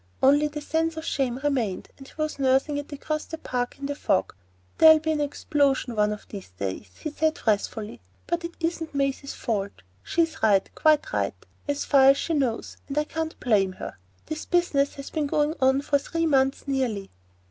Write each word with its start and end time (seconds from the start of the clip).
Only 0.23 0.47
the 0.47 0.61
sense 0.61 0.97
of 0.97 1.05
shame 1.05 1.39
remained, 1.43 1.89
and 1.95 2.07
he 2.07 2.13
was 2.17 2.39
nursing 2.39 2.77
it 2.77 2.91
across 2.91 3.25
the 3.25 3.37
Park 3.37 3.77
in 3.77 3.85
the 3.85 3.93
fog. 3.93 4.33
"There'll 4.79 4.97
be 4.97 5.11
an 5.11 5.21
explosion 5.21 5.95
one 5.95 6.11
of 6.11 6.27
these 6.29 6.49
days," 6.49 6.89
he 7.01 7.11
said 7.11 7.37
wrathfully. 7.45 8.01
"But 8.25 8.43
it 8.43 8.53
isn't 8.59 8.95
Maisie's 8.95 9.35
fault; 9.35 9.83
she's 10.01 10.41
right, 10.41 10.67
quite 10.73 11.13
right, 11.13 11.35
as 11.67 11.85
far 11.85 12.05
as 12.05 12.17
she 12.17 12.33
knows, 12.33 12.77
and 12.87 12.97
I 12.97 13.03
can't 13.03 13.39
blame 13.39 13.73
her. 13.73 13.97
This 14.25 14.43
business 14.45 14.95
has 14.95 15.11
been 15.11 15.27
going 15.27 15.53
on 15.61 15.81
for 15.83 15.99
three 15.99 16.25
months 16.25 16.67
nearly. 16.67 17.11